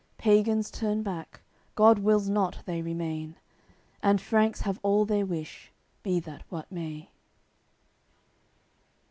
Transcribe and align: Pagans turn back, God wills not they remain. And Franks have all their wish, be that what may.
Pagans 0.17 0.71
turn 0.71 1.03
back, 1.03 1.41
God 1.75 1.99
wills 1.99 2.27
not 2.27 2.63
they 2.65 2.81
remain. 2.81 3.35
And 4.01 4.19
Franks 4.19 4.61
have 4.61 4.79
all 4.81 5.05
their 5.05 5.27
wish, 5.27 5.71
be 6.01 6.19
that 6.21 6.41
what 6.49 6.71
may. 6.71 7.11